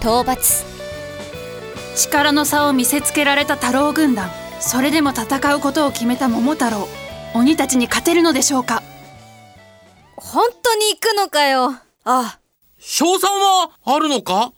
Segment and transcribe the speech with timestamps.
[0.00, 0.64] 討伐。
[1.96, 4.30] 力の差を見せつけられた太郎軍団
[4.60, 6.88] それでも戦うことを決めた桃太郎
[7.34, 8.82] 鬼たちに勝てるのでしょうか？
[10.16, 11.66] 本当に行くのかよ。
[11.66, 12.38] ああ
[12.78, 14.52] 賞賛はあるのか？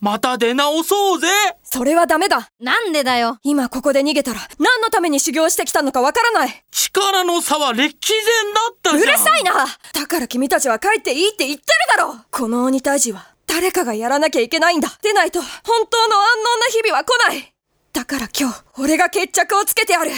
[0.00, 1.28] また出直そうぜ。
[1.62, 2.48] それはダメだ。
[2.60, 3.38] なんでだよ。
[3.42, 6.64] 今ここで逃げたら何のために修行してきたのかわからない。
[6.70, 9.12] 力の差は歴然だったうじゃん。
[9.12, 9.52] るさいな。
[9.92, 11.66] だから君たちは帰っていいって言ってる
[11.96, 14.88] だろこの鬼退治は誰かがやらなきゃいけないんだ。
[15.02, 15.48] でないと本
[15.90, 17.52] 当の安穏な日々は来ない。
[17.92, 20.10] だから今日俺が決着をつけてやる。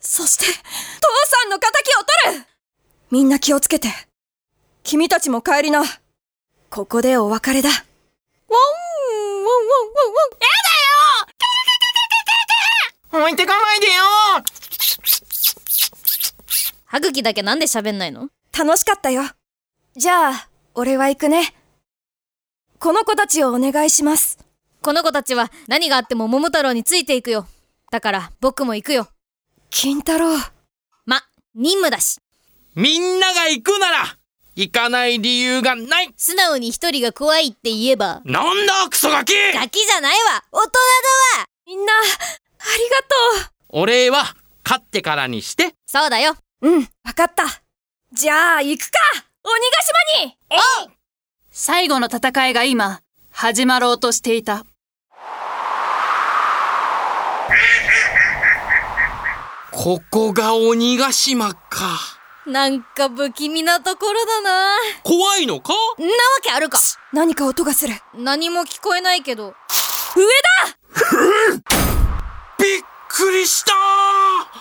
[0.00, 0.58] そして父さ
[1.46, 1.70] んの仇を
[2.26, 2.46] 取る。
[3.12, 3.88] みんな気をつけて。
[4.82, 5.84] 君たちも帰りな。
[6.70, 7.68] ここでお別れだ。
[7.68, 10.12] ワンワンワンワン
[13.12, 13.22] ワン。
[13.22, 14.02] 置いてかないでよ！
[16.86, 18.28] 歯茎だけなんで喋んないの？
[18.56, 19.22] 楽しかったよ。
[19.96, 21.54] じゃあ、俺は行くね。
[22.82, 24.38] この子たちをお願いします。
[24.80, 27.46] この子たちは何があっても桃太郎についていくよ。
[27.92, 29.08] だから僕も行くよ。
[29.68, 30.34] 金太郎。
[31.04, 31.20] ま
[31.54, 32.18] 任務だし。
[32.74, 34.16] みんなが行くなら
[34.56, 36.14] 行かない理由がない。
[36.16, 38.22] 素直に一人が怖いって言えば。
[38.24, 39.34] なんだクソガキ！
[39.52, 40.42] ガキじゃないわ。
[40.50, 41.46] 大人だわ。
[41.66, 42.08] みんな、あり
[43.36, 44.24] がとお礼は
[44.64, 45.74] 勝ってからにして。
[45.86, 46.34] そうだよ。
[46.62, 46.68] う。
[46.68, 47.44] うん、わかった。
[48.12, 48.98] じゃあ、行くか。
[49.44, 49.82] 鬼ヶ
[50.18, 50.36] 島に
[51.62, 54.64] 最後の戦いが今始まろうとしていた。
[59.70, 61.98] ここが鬼ヶ島か。
[62.46, 64.76] なんか不気味なところだな。
[65.02, 65.74] 怖いのか？
[65.98, 66.12] んなわ
[66.42, 66.78] けあるか。
[67.12, 67.92] 何か音がする。
[68.14, 69.54] 何も聞こえないけど。
[70.16, 71.58] 上だ！
[72.58, 73.72] びっくりした。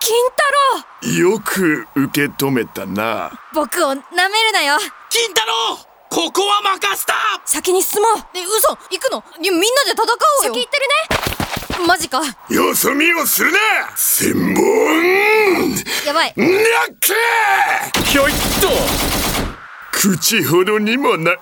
[0.00, 1.30] 金太郎！
[1.30, 3.30] よく受け止めたな。
[3.54, 4.76] 僕を舐めるなよ。
[5.08, 7.14] 金太郎ここは任せた。
[7.44, 8.12] 先に進もう。
[8.34, 8.76] え嘘。
[8.90, 9.22] 行くの？
[9.38, 10.06] みんなで戦お
[10.42, 10.54] うよ。
[10.54, 10.88] 先行ってる
[11.78, 11.86] ね。
[11.86, 12.20] マジか。
[12.48, 13.58] よそ見をするな
[13.96, 15.72] 千本。
[16.04, 16.34] やばい。
[16.36, 16.48] なっ
[17.00, 17.14] け。
[18.02, 18.34] ひょいっ
[19.92, 21.36] 口ほどにもな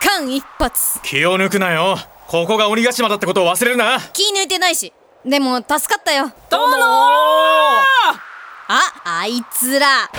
[0.00, 0.74] 間一髪。
[1.02, 1.96] 気を抜くなよ。
[2.26, 3.98] ここが鬼ヶ島だってことを忘れるな。
[4.12, 4.92] 気抜いてないし。
[5.24, 6.30] でも助かったよ。
[6.50, 6.76] どうも
[8.68, 10.10] ああいつら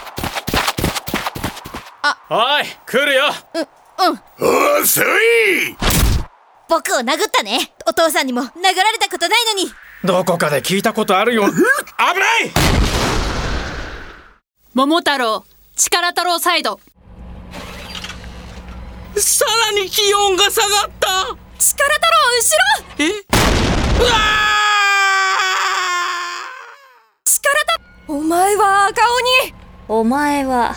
[2.30, 3.24] おい来るよ。
[4.80, 5.76] 遅い。
[6.70, 7.72] 僕を殴ったね。
[7.88, 8.42] お父さんにも。
[8.42, 9.72] 殴られたことないのに。
[10.04, 11.48] どこかで聞いたことあるよ。
[11.48, 12.52] 危ない！
[14.74, 15.44] 桃太郎
[15.76, 16.80] 力太郎サイド。
[19.16, 21.08] さらに気温が下がった。
[21.58, 22.58] 力太郎後
[23.00, 23.06] ろ！
[23.06, 23.10] え？
[24.00, 24.10] うわ
[27.26, 29.56] 力太お前は赤鬼！
[29.88, 30.76] お前は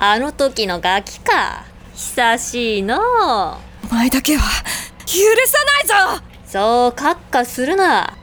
[0.00, 1.64] あの時のガキか。
[1.92, 2.98] 久しいの。
[2.98, 3.00] う
[3.90, 4.42] お前だけは
[5.06, 5.58] 許さ
[5.88, 6.22] ないぞ。
[6.46, 8.16] そうカッカするな。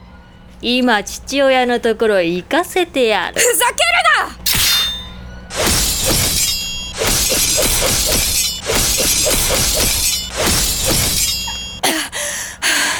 [0.61, 3.41] 今父親のところへ行かせてやる。
[3.41, 3.73] ふざけ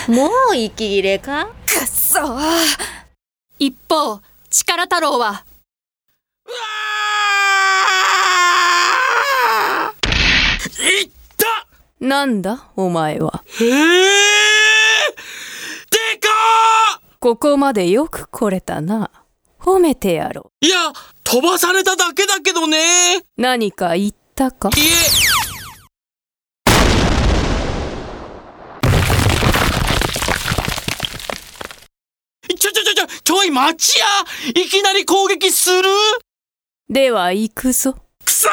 [0.10, 0.14] るな！
[0.14, 1.46] もう息切れか？
[1.66, 2.66] くっそー。
[3.58, 4.20] 一方
[4.50, 5.46] 力太郎は
[10.86, 11.68] いった！
[12.00, 13.44] なんだお前は。
[13.62, 13.74] ええー、
[15.92, 16.30] でか
[17.20, 19.10] ここまでよく来れたな。
[19.60, 20.94] 褒めてやろーいや
[21.24, 23.18] 飛ばされただけだけどね。
[23.18, 24.70] う何か言ったか？
[24.70, 24.84] いえ。
[32.58, 34.06] ちょちょちょちょちょい待ちや！
[34.50, 35.90] いきなり攻撃する？
[36.90, 37.96] では行くぞ。
[38.24, 38.52] くそー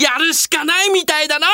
[0.00, 1.46] やるしかないみたいだな。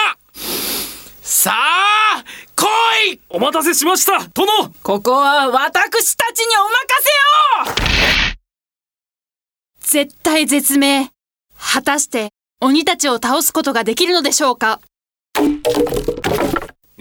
[1.20, 2.64] さあ来
[3.12, 3.20] い。
[3.28, 4.20] お待たせしました。
[4.28, 4.46] 殿。
[4.84, 8.37] ここは私たちにお任せよ
[9.81, 11.10] 絶対絶命。
[11.58, 12.28] 果たして
[12.60, 14.81] 鬼たちを倒すことができるのでしょうか？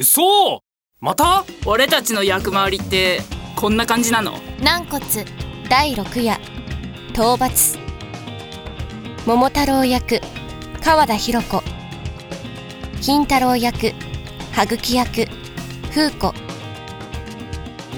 [0.01, 0.59] そう。
[0.99, 1.45] また？
[1.67, 3.21] 俺たちの役回りって
[3.55, 4.39] こんな感じなの？
[4.59, 5.05] 軟骨
[5.69, 6.39] 第6夜
[7.11, 7.77] 討伐
[9.27, 10.19] 桃太郎役
[10.85, 11.63] 川田博子。
[13.01, 13.93] 金太郎役
[14.51, 15.25] 羽茎役
[15.89, 16.31] 風子。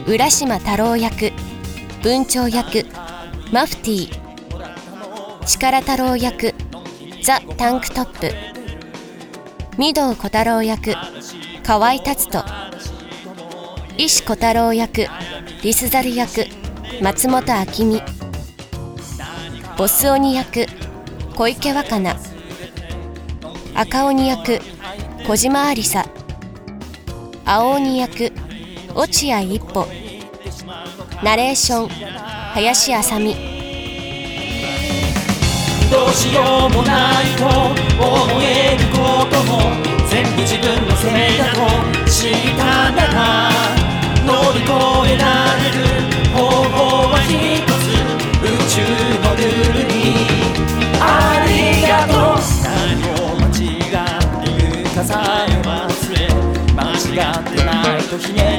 [0.08, 1.34] 浦島太郎役
[2.02, 2.86] 文鳥役
[3.52, 5.46] マフティー。
[5.46, 6.54] 力太郎役
[7.22, 8.32] ザ・タンクトップ。
[9.78, 10.96] 御堂小太郎役
[11.66, 12.46] 河合達人。
[13.98, 15.08] 石小太郎役
[15.62, 16.46] リスザル役
[17.02, 17.44] 松本
[17.82, 18.02] 明美。
[19.78, 20.68] ボス鬼役
[21.36, 22.37] 小池若菜。
[23.80, 24.60] 赤鬼役
[25.28, 26.04] 小島ありさ。
[27.46, 28.34] 青鬼役
[28.96, 29.88] 落合一歩。
[31.22, 31.90] ナレーション
[32.54, 33.36] 林あさみ
[35.92, 38.98] どうしようもないと思えるこ
[39.30, 39.62] とも
[40.10, 41.62] 全部自分のせいだと
[42.10, 43.07] 知ったな
[58.34, 58.57] ない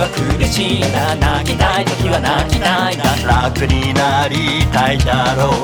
[0.00, 5.60] は苦しいんだ泣きたい時は泣きたいんだ楽になりたいだろう。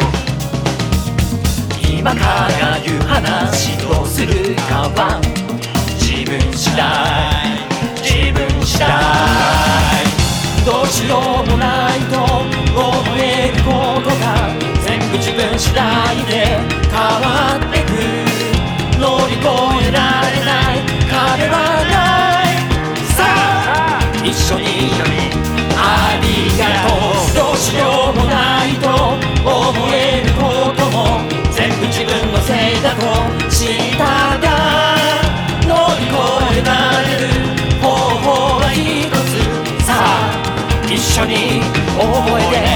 [1.81, 2.21] 今か
[2.61, 5.17] ら言う話どうするかは
[5.97, 6.85] 自分次第。
[8.05, 8.93] 自分次第。
[10.67, 12.45] どうしようもないと思
[13.17, 14.53] えることが
[14.85, 15.83] 全部自分次第
[16.29, 16.56] で。
[32.47, 33.03] せいだと
[33.51, 34.47] したが
[35.67, 36.15] 乗り越
[36.61, 36.71] えら
[37.03, 37.35] れる
[37.83, 37.85] 方
[38.23, 38.27] 法
[38.61, 39.85] は一つ。
[39.85, 40.01] さあ
[40.87, 41.61] 一緒に
[41.99, 42.76] 覚えて